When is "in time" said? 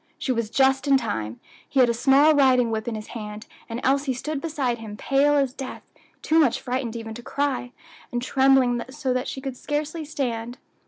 0.87-1.39